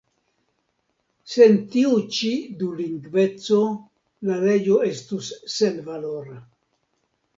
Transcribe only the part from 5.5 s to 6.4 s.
senvalora.